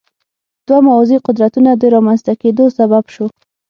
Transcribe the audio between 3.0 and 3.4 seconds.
شو.